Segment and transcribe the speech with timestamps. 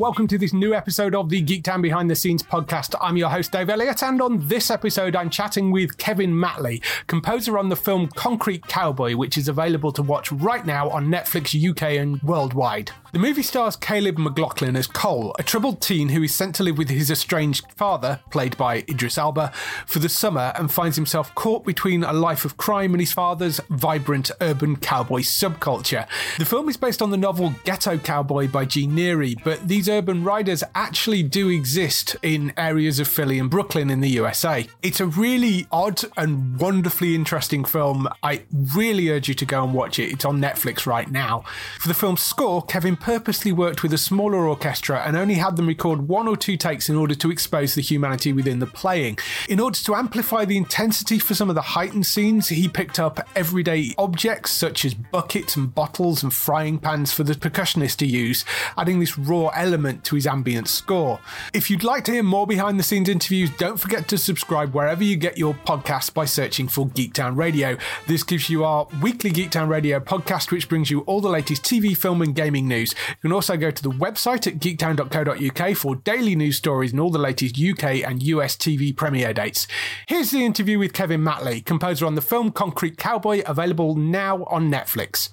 [0.00, 2.94] welcome to this new episode of the Geektown Behind the Scenes podcast.
[3.02, 7.58] I'm your host Dave Elliott, and on this episode, I'm chatting with Kevin Matley, composer
[7.58, 11.98] on the film Concrete Cowboy, which is available to watch right now on Netflix UK
[12.00, 12.92] and worldwide.
[13.12, 16.78] The movie stars Caleb McLaughlin as Cole, a troubled teen who is sent to live
[16.78, 19.52] with his estranged father, played by Idris Elba,
[19.84, 23.60] for the summer and finds himself caught between a life of crime and his father's
[23.68, 26.06] vibrant urban cowboy subculture.
[26.38, 28.86] The film is based on the novel Ghetto Cowboy by G.
[28.86, 34.00] Neri, but these urban riders actually do exist in areas of Philly and Brooklyn in
[34.00, 34.66] the USA.
[34.82, 38.08] It's a really odd and wonderfully interesting film.
[38.22, 40.12] I really urge you to go and watch it.
[40.12, 41.44] It's on Netflix right now.
[41.78, 45.66] For the film's score, Kevin purposely worked with a smaller orchestra and only had them
[45.66, 49.18] record one or two takes in order to expose the humanity within the playing.
[49.48, 53.28] In order to amplify the intensity for some of the heightened scenes, he picked up
[53.34, 58.44] everyday objects such as buckets and bottles and frying pans for the percussionist to use,
[58.76, 61.20] adding this raw element to his ambient score.
[61.54, 65.02] If you'd like to hear more behind the scenes interviews, don't forget to subscribe wherever
[65.02, 67.76] you get your podcasts by searching for Geektown Radio.
[68.06, 71.96] This gives you our weekly Geektown Radio podcast, which brings you all the latest TV,
[71.96, 72.94] film, and gaming news.
[73.08, 77.10] You can also go to the website at geektown.co.uk for daily news stories and all
[77.10, 79.66] the latest UK and US TV premiere dates.
[80.06, 84.70] Here's the interview with Kevin Matley, composer on the film Concrete Cowboy, available now on
[84.70, 85.30] Netflix.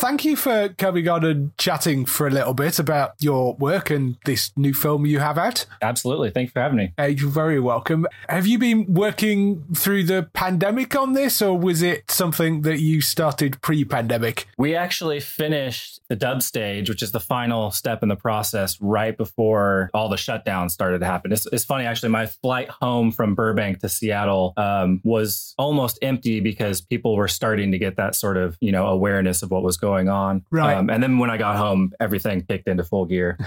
[0.00, 4.16] Thank you for coming on and chatting for a little bit about your work and
[4.24, 5.66] this new film you have out.
[5.82, 6.30] Absolutely.
[6.30, 6.94] Thanks for having me.
[6.98, 8.06] Uh, you're very welcome.
[8.26, 13.02] Have you been working through the pandemic on this, or was it something that you
[13.02, 14.46] started pre pandemic?
[14.56, 19.14] We actually finished the dub stage, which is the final step in the process, right
[19.14, 21.30] before all the shutdowns started to happen.
[21.30, 26.40] It's, it's funny, actually, my flight home from Burbank to Seattle um, was almost empty
[26.40, 29.76] because people were starting to get that sort of, you know, awareness of what was
[29.76, 30.44] going on.
[30.50, 30.74] Right.
[30.74, 33.38] Um, and then when I got home, everything kicked into full gear.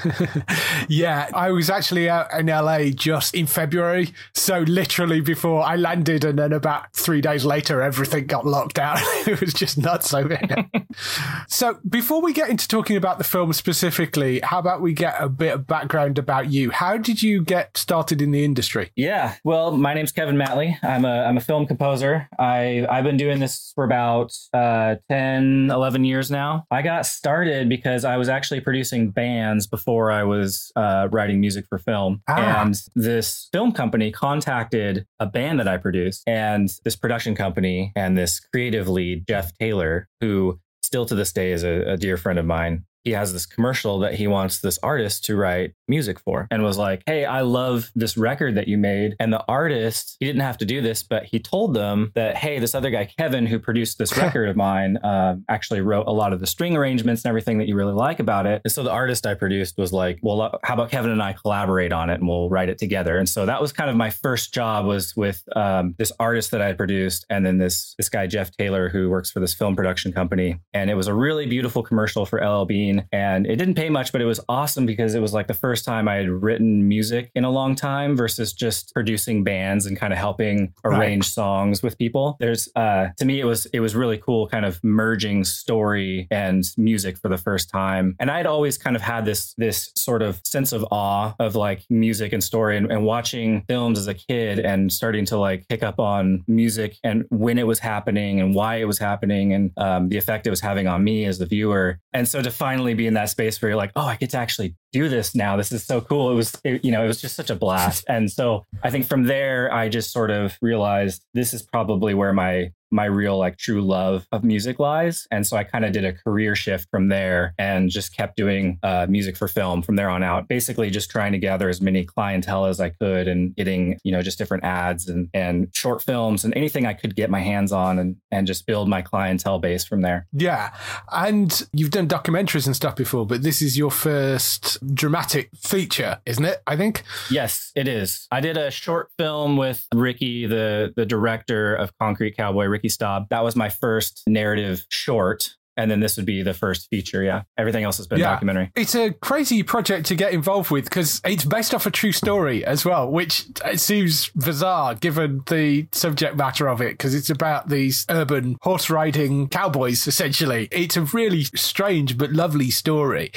[0.88, 4.14] yeah, I was actually out in LA just in February.
[4.34, 8.98] So literally before I landed, and then about three days later, everything got locked down.
[9.28, 10.70] it was just nuts over here.
[11.48, 15.30] so before we get into talking about the film specifically, how about we get a
[15.30, 16.72] bit of background about you?
[16.72, 18.92] How did you get started in the industry?
[18.96, 20.78] Yeah, well, my name's Kevin Matley.
[20.84, 22.28] I'm a I'm a film composer.
[22.38, 26.66] I I've been doing this for about uh, 10, 11 years now.
[26.70, 31.66] I got started because I was actually producing bands before I was uh, writing music
[31.70, 32.62] for film, Ah.
[32.64, 38.18] and this film company contacted a band that I produced, and this production company and
[38.18, 42.38] this creative lead Jeff Taylor, who still to this day is a, a dear friend
[42.38, 42.84] of mine.
[43.04, 46.78] He has this commercial that he wants this artist to write music for and was
[46.78, 49.16] like, Hey, I love this record that you made.
[49.20, 52.60] And the artist, he didn't have to do this, but he told them that, Hey,
[52.60, 56.34] this other guy, Kevin, who produced this record of mine, uh, actually wrote a lot
[56.34, 58.62] of the string arrangements and everything that you really like about it.
[58.64, 61.34] And so the artist I produced was like, Well, uh, how about Kevin and I
[61.34, 63.18] collaborate on it and we'll write it together?
[63.18, 66.62] And so that was kind of my first job was with um, this artist that
[66.62, 70.14] I produced and then this, this guy, Jeff Taylor, who works for this film production
[70.14, 70.60] company.
[70.74, 72.93] And it was a really beautiful commercial for LL Bean.
[73.12, 75.86] And it didn't pay much, but it was awesome because it was like the first
[75.86, 80.14] time I had written music in a long time versus just producing bands and kind
[80.14, 81.00] of helping Right.
[81.00, 82.36] arrange songs with people.
[82.40, 86.64] There's uh to me it was it was really cool kind of merging story and
[86.78, 88.16] music for the first time.
[88.20, 91.82] And I'd always kind of had this this sort of sense of awe of like
[91.90, 95.84] music and story and, and watching films as a kid and starting to like pick
[95.84, 100.10] up on music and when it was happening and why it was happening and um,
[100.10, 102.00] the effect it was having on me as the viewer.
[102.14, 104.38] And so to finally be in that space where you're like, oh, I get to
[104.38, 105.58] actually do this now.
[105.58, 106.32] This is so cool.
[106.32, 108.06] It was, it, you know, it was just such a blast.
[108.08, 112.32] And so I think from there, I just sort of realized this is probably where
[112.32, 116.06] my my real like true love of music lies and so i kind of did
[116.06, 120.10] a career shift from there and just kept doing uh, music for film from there
[120.10, 123.98] on out basically just trying to gather as many clientele as i could and getting
[124.04, 127.40] you know just different ads and and short films and anything i could get my
[127.40, 130.72] hands on and and just build my clientele base from there yeah
[131.12, 136.46] and you've done documentaries and stuff before but this is your first dramatic feature isn't
[136.46, 137.04] it i think?
[137.30, 138.28] Yes it is.
[138.32, 143.28] I did a short film with ricky the the director of concrete cowboy ricky Staub.
[143.30, 147.24] That was my first narrative short and then this would be the first feature.
[147.24, 148.32] Yeah, everything else has been yeah.
[148.32, 148.72] documentary.
[148.76, 152.66] It's a crazy project to get involved with because it's based off a true story
[152.66, 157.30] as well, which uh, it seems bizarre given the subject matter of it because it's
[157.30, 160.08] about these urban horse riding cowboys.
[160.08, 163.32] Essentially, it's a really strange but lovely story.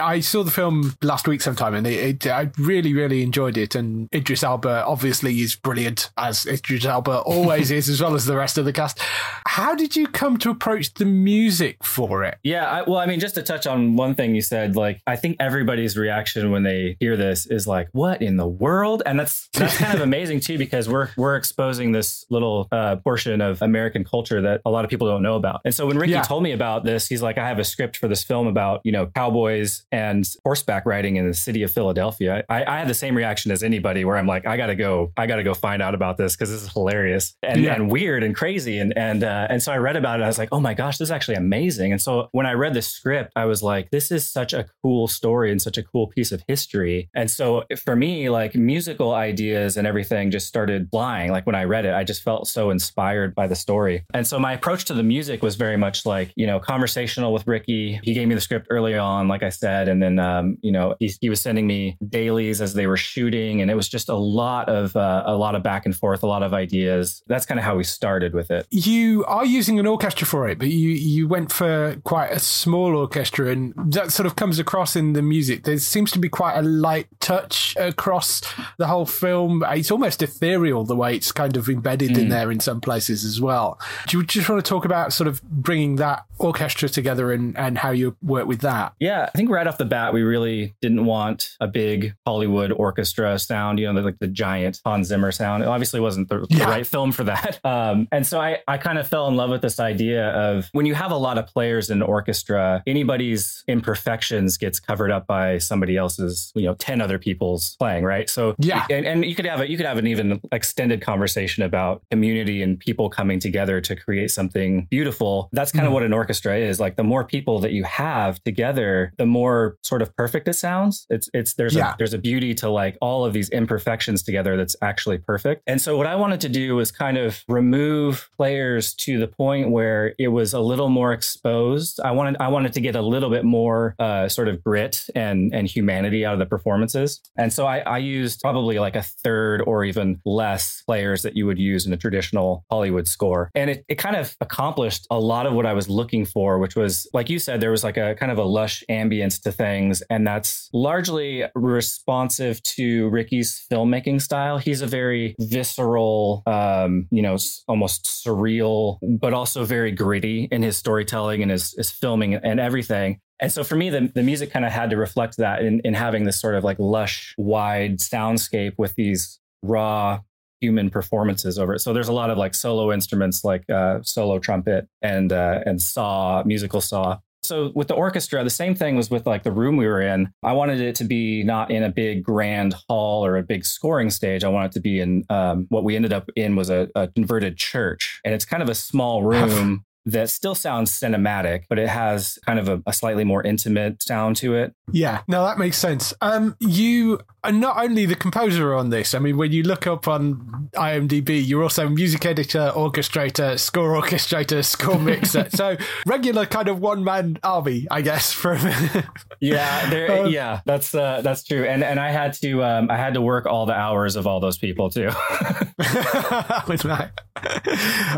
[0.00, 3.74] I saw the film last week sometime, and it, it, I really, really enjoyed it.
[3.74, 8.36] And Idris Elba obviously is brilliant as Idris Elba always is, as well as the
[8.36, 8.98] rest of the cast.
[9.46, 11.63] How did you come to approach the music?
[11.64, 12.38] Music for it.
[12.42, 15.16] Yeah, I, well, I mean, just to touch on one thing you said, like I
[15.16, 19.48] think everybody's reaction when they hear this is like, "What in the world?" And that's
[19.52, 24.04] that's kind of amazing too because we're we're exposing this little uh, portion of American
[24.04, 25.60] culture that a lot of people don't know about.
[25.64, 26.22] And so when Ricky yeah.
[26.22, 28.92] told me about this, he's like, "I have a script for this film about you
[28.92, 33.16] know cowboys and horseback riding in the city of Philadelphia." I, I had the same
[33.16, 36.16] reaction as anybody, where I'm like, "I gotta go, I gotta go find out about
[36.16, 37.74] this because this is hilarious and, yeah.
[37.74, 40.24] and weird and crazy." And and uh, and so I read about it.
[40.24, 41.92] I was like, "Oh my gosh, this is actually amazing." Amazing.
[41.92, 45.06] And so when I read the script, I was like, this is such a cool
[45.06, 47.08] story and such a cool piece of history.
[47.14, 51.30] And so for me, like musical ideas and everything just started flying.
[51.30, 54.04] Like when I read it, I just felt so inspired by the story.
[54.12, 57.46] And so my approach to the music was very much like, you know, conversational with
[57.46, 58.00] Ricky.
[58.02, 59.88] He gave me the script early on, like I said.
[59.88, 63.60] And then, um, you know, he, he was sending me dailies as they were shooting.
[63.62, 66.26] And it was just a lot of, uh, a lot of back and forth, a
[66.26, 67.22] lot of ideas.
[67.28, 68.66] That's kind of how we started with it.
[68.70, 72.96] You are using an orchestra for it, but you, you went for quite a small
[72.96, 75.64] orchestra, and that sort of comes across in the music.
[75.64, 78.42] There seems to be quite a light touch across
[78.78, 79.64] the whole film.
[79.68, 82.18] It's almost ethereal the way it's kind of embedded mm.
[82.18, 83.80] in there in some places as well.
[84.08, 87.78] Do you just want to talk about sort of bringing that orchestra together and, and
[87.78, 88.92] how you work with that?
[89.00, 93.38] Yeah, I think right off the bat, we really didn't want a big Hollywood orchestra
[93.38, 95.62] sound, you know, like the giant Hans Zimmer sound.
[95.62, 96.58] It obviously wasn't the, yeah.
[96.58, 97.60] the right film for that.
[97.64, 100.86] Um, and so I, I kind of fell in love with this idea of when
[100.86, 105.58] you have a lot of players in an orchestra, anybody's imperfections gets covered up by
[105.58, 108.28] somebody else's, you know, 10 other people's playing, right?
[108.28, 108.86] So yeah.
[108.90, 112.62] And, and you could have a, you could have an even extended conversation about community
[112.62, 115.48] and people coming together to create something beautiful.
[115.52, 115.88] That's kind mm.
[115.88, 116.80] of what an orchestra is.
[116.80, 121.06] Like the more people that you have together, the more sort of perfect it sounds.
[121.10, 121.94] It's it's there's yeah.
[121.94, 125.62] a there's a beauty to like all of these imperfections together that's actually perfect.
[125.66, 129.70] And so what I wanted to do was kind of remove players to the point
[129.70, 132.00] where it was a little more exposed.
[132.00, 135.54] I wanted I wanted to get a little bit more uh, sort of grit and
[135.54, 137.20] and humanity out of the performances.
[137.36, 141.46] And so I, I used probably like a third or even less players that you
[141.46, 143.50] would use in a traditional Hollywood score.
[143.54, 146.76] And it, it kind of accomplished a lot of what I was looking for, which
[146.76, 150.02] was like you said, there was like a kind of a lush ambience to things.
[150.10, 154.58] And that's largely responsive to Ricky's filmmaking style.
[154.58, 157.36] He's a very visceral, um, you know,
[157.68, 163.20] almost surreal, but also very gritty in his storytelling and his, his filming and everything.
[163.40, 165.94] And so for me, the, the music kind of had to reflect that in, in
[165.94, 170.20] having this sort of like lush, wide soundscape with these raw
[170.60, 171.80] human performances over it.
[171.80, 175.80] So there's a lot of like solo instruments like uh, solo trumpet and uh, and
[175.80, 177.18] saw, musical saw.
[177.42, 180.32] So with the orchestra, the same thing was with like the room we were in.
[180.42, 184.08] I wanted it to be not in a big grand hall or a big scoring
[184.08, 184.44] stage.
[184.44, 187.08] I wanted it to be in um, what we ended up in was a, a
[187.08, 191.88] converted church, and it's kind of a small room that still sounds cinematic, but it
[191.88, 194.74] has kind of a, a, slightly more intimate sound to it.
[194.92, 196.12] Yeah, no, that makes sense.
[196.20, 199.14] Um, you are not only the composer on this.
[199.14, 204.64] I mean, when you look up on IMDb, you're also music editor, orchestrator, score orchestrator,
[204.64, 205.48] score mixer.
[205.54, 208.32] so regular kind of one man army, I guess.
[208.32, 208.58] From
[209.40, 211.64] yeah, there, um, yeah, that's uh, that's true.
[211.64, 214.40] And and I had to um, I had to work all the hours of all
[214.40, 215.10] those people too.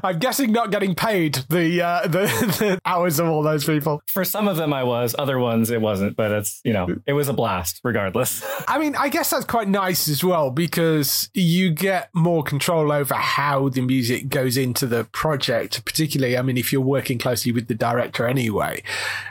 [0.03, 2.09] I'm guessing not getting paid the uh, the,
[2.59, 4.01] the hours of all those people.
[4.07, 5.15] For some of them, I was.
[5.19, 6.17] Other ones, it wasn't.
[6.17, 8.45] But it's you know, it was a blast regardless.
[8.69, 13.15] I mean, I guess that's quite nice as well because you get more control over
[13.15, 15.85] how the music goes into the project.
[15.85, 18.83] Particularly, I mean, if you're working closely with the director anyway,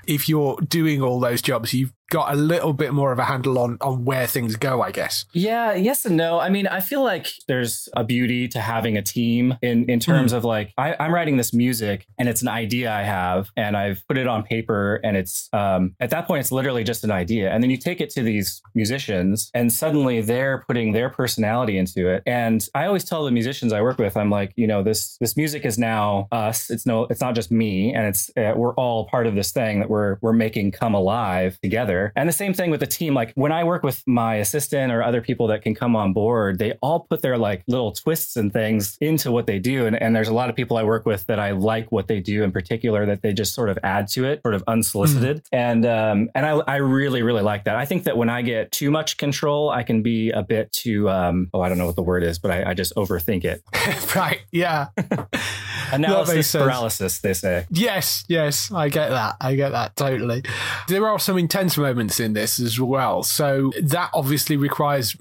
[0.08, 3.58] if you're doing all those jobs, you've got a little bit more of a handle
[3.60, 5.26] on on where things go, I guess.
[5.34, 6.40] Yeah, yes and no.
[6.40, 10.34] I mean, I feel like there's a beauty to having a team in in terms
[10.34, 10.38] mm.
[10.38, 14.04] of like I, I'm writing this music and it's an idea I have and I've
[14.08, 17.52] put it on paper and it's um, at that point it's literally just an idea
[17.52, 22.08] and then you take it to these musicians and suddenly they're putting their personality into
[22.10, 25.18] it and I always tell the musicians I work with I'm like you know this
[25.20, 28.76] this music is now us it's no it's not just me and it's uh, we're
[28.76, 32.54] all part of this thing that we're we're making come alive together and the same
[32.54, 33.14] thing with the team.
[33.14, 36.60] Like when I work with my assistant or other people that can come on board
[36.60, 39.86] they all put their like little twists and things into what they do.
[39.86, 42.20] And, and there's a lot of people I work with that I like what they
[42.20, 45.44] do in particular that they just sort of add to it sort of unsolicited.
[45.46, 45.50] Mm.
[45.52, 47.76] and um and I, I really really like that.
[47.76, 51.10] I think that when I get too much control I can be a bit too
[51.10, 53.62] um oh I don't know what the word is but I, I just overthink it.
[54.16, 54.42] Right.
[54.52, 54.88] Yeah.
[55.92, 57.66] Analysis paralysis, they say.
[57.70, 59.36] Yes, yes, I get that.
[59.42, 60.44] I get that totally.
[60.88, 63.24] There are some intense moments in this as well.
[63.24, 65.16] So that obviously requires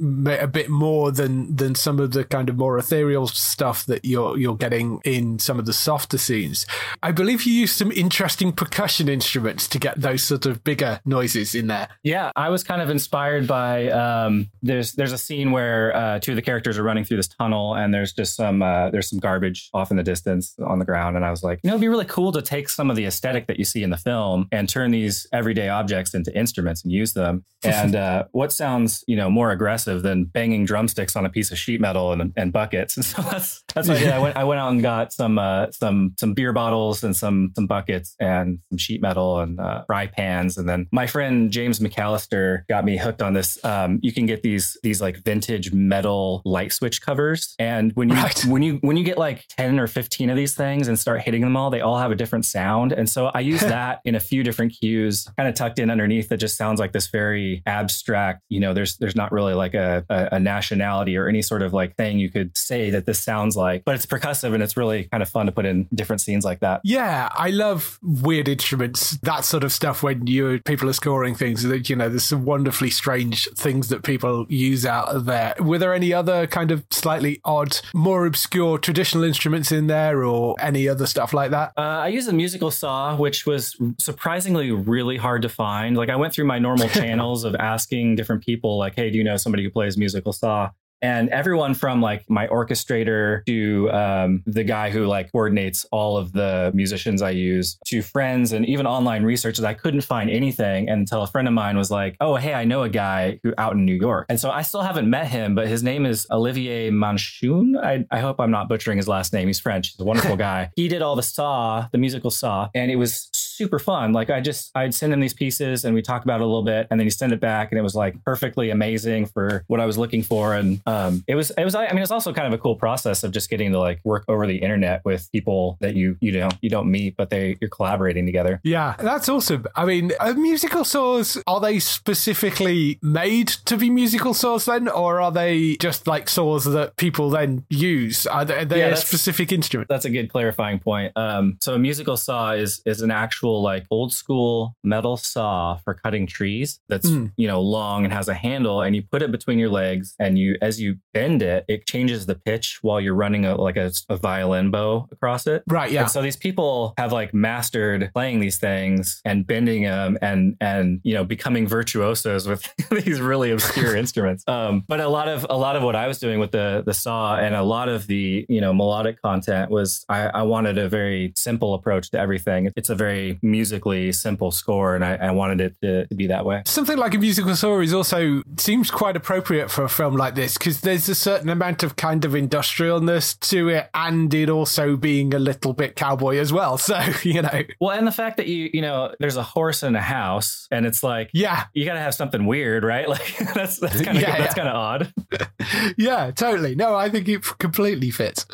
[0.44, 4.37] a bit more than than some of the kind of more ethereal stuff that you're
[4.38, 6.66] you're getting in some of the softer scenes.
[7.02, 11.54] I believe you used some interesting percussion instruments to get those sort of bigger noises
[11.54, 11.88] in there.
[12.02, 16.33] Yeah, I was kind of inspired by um, there's there's a scene where uh, two
[16.33, 19.18] of the characters are running through this tunnel and there's just some uh, there's some
[19.18, 21.16] garbage off in the distance on the ground.
[21.16, 23.04] And I was like, you know, it'd be really cool to take some of the
[23.04, 26.92] aesthetic that you see in the film and turn these everyday objects into instruments and
[26.92, 27.44] use them.
[27.64, 31.56] And uh, what sounds, you know, more aggressive than banging drumsticks on a piece of
[31.56, 32.94] sheet metal and, and buckets?
[32.99, 34.11] And so that's that's what I did.
[34.11, 37.52] I went I went out and got some uh, some some beer bottles and some
[37.56, 40.58] some buckets and some sheet metal and uh, fry pans.
[40.58, 43.62] And then my friend James McAllister got me hooked on this.
[43.64, 48.16] Um, you can get these these like vintage metal light switch covers, and when you
[48.16, 48.44] right.
[48.44, 51.40] when you when you get like ten or fifteen of these things and start hitting
[51.40, 52.92] them all, they all have a different sound.
[52.92, 56.28] And so I use that in a few different cues, kind of tucked in underneath
[56.28, 60.04] that just sounds like this very abstract, you know, there's there's not really like a,
[60.08, 63.56] a, a nationality or any sort of like thing you could say that this sounds
[63.56, 66.44] like, but it's percussive and it's really kind of fun to put in different scenes
[66.44, 66.80] like that.
[66.84, 71.62] Yeah, I love weird instruments, that sort of stuff when you people are scoring things
[71.62, 75.54] that, you know, there's some wonderfully strange things that people use out there.
[75.58, 80.34] Were there any other kind of slightly odd, more obscure traditional instruments in there or
[80.34, 81.72] or any other stuff like that?
[81.76, 85.96] Uh, I use a musical saw, which was surprisingly really hard to find.
[85.96, 89.24] Like I went through my normal channels of asking different people, like, "Hey, do you
[89.24, 90.70] know somebody who plays musical saw?"
[91.04, 96.32] and everyone from like my orchestrator to um, the guy who like coordinates all of
[96.32, 99.64] the musicians I use to friends and even online researchers.
[99.64, 102.82] I couldn't find anything until a friend of mine was like, "Oh, hey, I know
[102.84, 105.68] a guy who out in New York," and so I still haven't met him, but
[105.68, 107.76] his name is Olivier Manchon.
[107.76, 109.46] I, I hope I'm not butchering his last name.
[109.46, 109.88] He's French.
[109.88, 110.70] He's a wonderful guy.
[110.74, 114.12] he did all the saw, the musical saw, and it was super fun.
[114.12, 116.62] Like I just I'd send him these pieces and we talk about it a little
[116.62, 119.80] bit, and then he send it back, and it was like perfectly amazing for what
[119.80, 122.46] I was looking for, and um, it was it was I mean it's also kind
[122.46, 125.76] of a cool process of just getting to like work over the internet with people
[125.80, 128.61] that you you know you don't meet, but they you're collaborating together.
[128.64, 129.66] Yeah, that's awesome.
[129.76, 135.20] I mean, are musical saws are they specifically made to be musical saws then, or
[135.20, 138.26] are they just like saws that people then use?
[138.26, 139.88] Are they, are they yeah, a specific instrument?
[139.88, 141.12] That's a good clarifying point.
[141.16, 145.94] Um, so a musical saw is is an actual like old school metal saw for
[145.94, 147.32] cutting trees that's mm.
[147.36, 150.38] you know long and has a handle, and you put it between your legs, and
[150.38, 153.90] you as you bend it, it changes the pitch while you're running a like a,
[154.08, 155.62] a violin bow across it.
[155.68, 155.90] Right.
[155.90, 156.02] Yeah.
[156.02, 161.00] And so these people have like mastered playing these things and bending them and and
[161.02, 164.44] you know becoming virtuosos with these really obscure instruments.
[164.46, 166.94] Um, but a lot of a lot of what I was doing with the the
[166.94, 170.88] saw and a lot of the you know melodic content was I, I wanted a
[170.88, 172.70] very simple approach to everything.
[172.76, 176.44] It's a very musically simple score, and I, I wanted it to, to be that
[176.44, 176.62] way.
[176.66, 180.58] Something like a musical score is also seems quite appropriate for a film like this
[180.58, 184.96] because there's there's a certain amount of kind of industrialness to it, and it also
[184.96, 186.78] being a little bit cowboy as well.
[186.84, 189.96] So you know, well, and the fact that you you know there's a horse in
[189.96, 193.08] a house, and it's like yeah, you got to have something weird, right?
[193.14, 194.62] Like that's that's kind of yeah, that's yeah.
[194.62, 195.12] kind of odd.
[195.96, 196.74] yeah, totally.
[196.74, 198.44] No, I think it completely fits.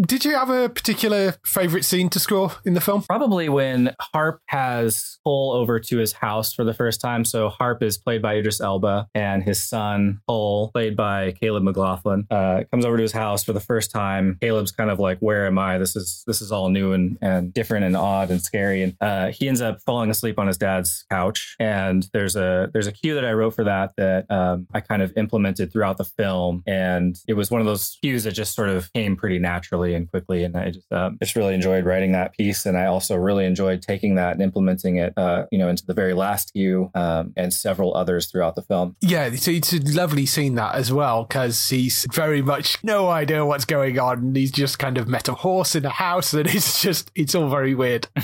[0.00, 3.02] Did you have a particular favorite scene to score in the film?
[3.02, 7.24] Probably when Harp has Cole over to his house for the first time.
[7.24, 12.26] So Harp is played by Idris Elba, and his son Cole, played by Caleb McLaughlin,
[12.30, 14.38] uh, comes over to his house for the first time.
[14.40, 15.78] Caleb's kind of like, "Where am I?
[15.78, 19.28] This is this is all new and and different and odd and scary." And uh,
[19.28, 21.56] he ends up falling asleep on his dad's couch.
[21.58, 25.02] And there's a there's a cue that I wrote for that that um, I kind
[25.02, 28.68] of implemented throughout the film, and it was one of those cues that just sort
[28.68, 30.44] of came pretty naturally and quickly.
[30.44, 33.82] And I just um, just really enjoyed writing that piece, and I also really enjoyed
[33.90, 37.52] taking that and implementing it, uh, you know, into the very last cue um, and
[37.52, 38.94] several others throughout the film.
[39.00, 43.44] Yeah, so it's a lovely scene that as well because he's very much no idea
[43.44, 44.34] what's going on.
[44.34, 47.48] He's just kind of met a horse in a house, and it's just it's all
[47.48, 48.06] very weird.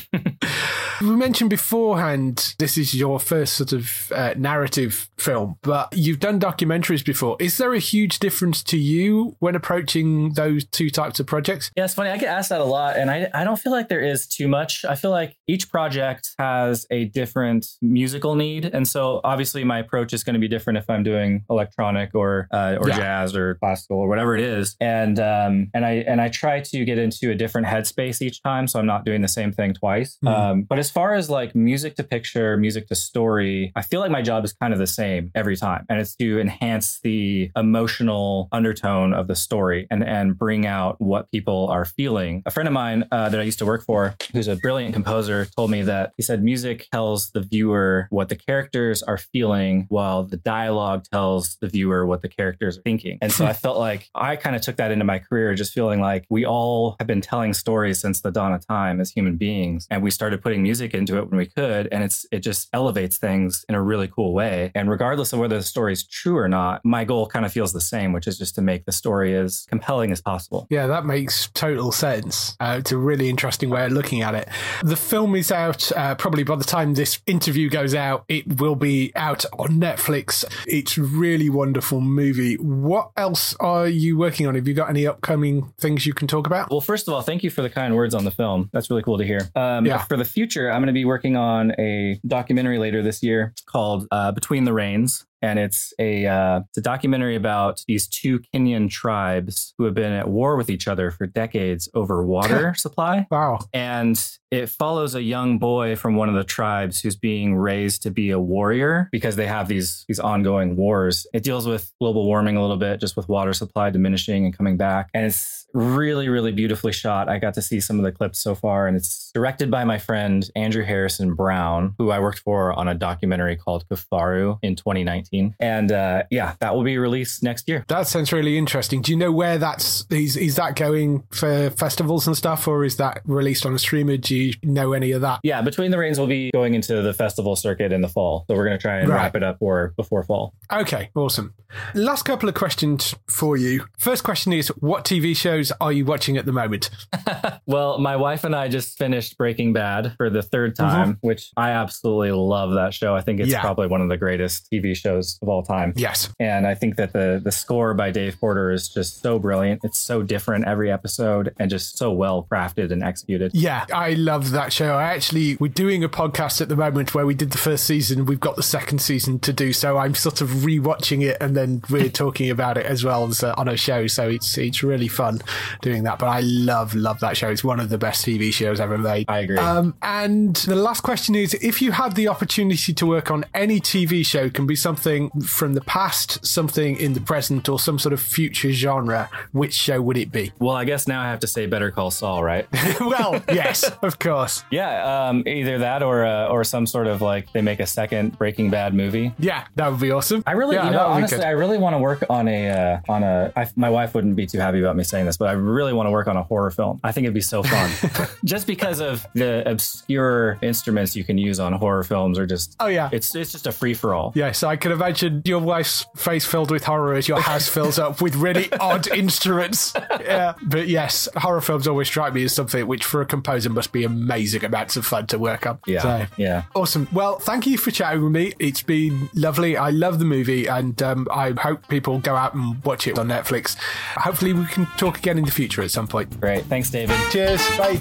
[1.01, 6.41] we mentioned beforehand this is your first sort of uh, narrative film, but you've done
[6.41, 7.37] documentaries before.
[7.41, 11.71] Is there a huge difference to you when approaching those two types of projects?
[11.77, 12.11] Yeah, it's funny.
[12.11, 14.49] I get asked that a lot, and I I don't feel like there is too
[14.49, 14.85] much.
[14.85, 20.13] I feel like each project has a different musical need, and so obviously my approach
[20.13, 22.97] is going to be different if I'm doing electronic or uh, or Yeah.
[22.99, 24.77] jazz or classical or whatever it is.
[24.81, 28.67] And um and I and I try to get into a different headspace each time,
[28.69, 30.19] so I'm not doing the same thing twice.
[30.25, 30.29] Mhm.
[30.29, 34.13] Um, but as far as like music to picture, music to story, I feel like
[34.13, 38.49] my job is kind of the same every time, and it's to enhance the emotional
[38.53, 42.45] undertone of the story and and bring out what people are feeling.
[42.47, 45.49] A friend of mine uh, that I used to work for, who's a brilliant composer,
[45.57, 50.23] told me that he said music tells the viewer what the characters are feeling, while
[50.23, 53.19] the dialogue tells the viewer what the characters are thinking.
[53.21, 56.01] And so I felt like I kind of took that into my career, just feeling
[56.01, 59.89] like we all have been telling stories since the dawn of time as human beings,
[59.91, 63.19] and we started putting music into it when we could, and it's it just elevates
[63.19, 64.73] things in a really cool way.
[64.75, 67.73] And regardless of whether the story is true or not, my goal kind of feels
[67.73, 70.67] the same, which is just to make the story as compelling as possible.
[70.71, 72.57] Yeah, that makes total sense.
[72.61, 74.49] Uh, it's a really interesting way of looking at it.
[74.83, 78.25] The film is out uh, probably by the time this interview goes out.
[78.29, 80.45] It will be out on Netflix.
[80.67, 82.55] It's a really wonderful movie.
[82.57, 84.55] What else are you working on?
[84.55, 86.71] Have you got any upcoming things you can talk about?
[86.71, 88.71] Well, first of all, thank you for the kind words on the film.
[88.73, 89.41] That's really cool to hear.
[89.55, 89.99] Um, Yeah.
[90.05, 94.07] For the future, I'm going to be working on a documentary later this year called
[94.11, 95.27] uh, Between the Rains.
[95.43, 100.13] And it's a uh, it's a documentary about these two Kenyan tribes who have been
[100.13, 103.27] at war with each other for decades over water supply.
[103.31, 103.59] Wow.
[103.73, 108.11] And it follows a young boy from one of the tribes who's being raised to
[108.11, 111.27] be a warrior because they have these these ongoing wars.
[111.33, 114.77] It deals with global warming a little bit, just with water supply diminishing and coming
[114.77, 115.11] back.
[115.15, 117.29] And it's really, really beautifully shot.
[117.29, 119.99] I got to see some of the clips so far, and it's directed by my
[119.99, 125.26] friend Andrew Harrison Brown, who I worked for on a documentary called Kifaru in 2019.
[125.61, 127.85] And uh, yeah, that will be released next year.
[127.89, 129.03] That sounds really interesting.
[129.03, 132.97] Do you know where that's is is that going for festivals and stuff, or is
[132.97, 134.17] that released on a streamer?
[134.17, 135.41] Do you know any of that?
[135.43, 138.45] Yeah, Between the Rains will be going into the festival circuit in the fall.
[138.49, 139.17] So we're going to try and Right.
[139.17, 140.55] wrap it up or before fall.
[140.73, 141.55] Okay, awesome.
[141.95, 143.87] Last couple of questions for you.
[143.99, 146.91] First question is what TV shows are you watching at the moment?
[147.69, 151.71] Well, my wife and I just finished Breaking Bad for the third time, which I
[151.71, 153.15] absolutely love that show.
[153.17, 153.53] I think it's Mm-hmm.
[153.57, 153.61] Yeah.
[153.61, 155.93] probably one of the greatest TV shows of all time.
[155.97, 156.31] Yes.
[156.41, 159.83] And I think that the the score by Dave Porter is just so brilliant.
[159.85, 163.53] It's so different every episode and just so well crafted and executed.
[163.55, 164.95] Yeah, I love that show.
[164.95, 168.27] I actually, we're doing a podcast at the moment where we did the first season.
[168.27, 169.73] We've got the second season to do.
[169.73, 173.43] So I'm sort of rewatching it and then we're talking about it as well as
[173.43, 174.07] uh, on a show.
[174.07, 175.41] So it's, it's really fun
[175.83, 176.19] doing that.
[176.19, 177.49] But I love, love that show.
[177.49, 179.27] It's one of the best TV shows ever made.
[179.29, 179.59] I agree.
[179.59, 183.81] Um, and the last question is if you had the opportunity to work on any
[183.81, 185.06] TV show, can be something
[185.45, 190.01] from the past, something in the present, or some sort of future genre, which show
[190.03, 190.53] would it be?
[190.59, 192.67] well, I guess now I have to say Better Call Saul, right?
[193.01, 194.65] well, yes, of course.
[194.71, 198.37] yeah, um, either that or uh, or some sort of like they make a second
[198.39, 199.33] Breaking Bad movie.
[199.39, 200.43] Yeah, that would be awesome.
[200.47, 201.45] I really, yeah, you know, that would be honestly.
[201.45, 203.53] I really want to work on a uh, on a.
[203.55, 206.09] I, my wife wouldn't be too happy about me saying this, but I really want
[206.09, 207.01] to work on a horror film.
[207.05, 211.61] I think it'd be so fun, just because of the obscure instruments you can use
[211.61, 212.77] on horror films, or just.
[212.81, 213.09] Oh, yeah.
[213.13, 214.33] it's it's just a free for all.
[214.35, 217.99] Yeah, so I can imagine your wife's face filled with horror as your house fills
[217.99, 219.93] up with really odd instruments.
[220.21, 223.93] Yeah, but yes, horror films always strike me as something which, for a composer, must
[223.93, 225.79] be amazing amounts of fun to work on.
[225.87, 226.63] Yeah, So, yeah.
[226.75, 227.07] Awesome.
[227.13, 228.53] Well, thank you for chatting with me.
[228.59, 229.77] It's been lovely.
[229.77, 233.29] I love the movie, and um, I hope people go out and watch it on
[233.29, 233.77] Netflix.
[234.17, 236.41] Hopefully, we can talk again in the future at some point.
[236.41, 237.17] Great, thanks, David.
[237.31, 237.61] Cheers.
[237.77, 238.01] Bye.